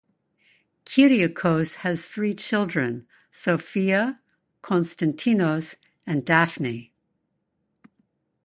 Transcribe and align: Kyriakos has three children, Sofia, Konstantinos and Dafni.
Kyriakos 0.83 1.75
has 1.85 2.07
three 2.07 2.33
children, 2.33 3.05
Sofia, 3.29 4.19
Konstantinos 4.63 5.75
and 6.07 6.25
Dafni. 6.25 6.89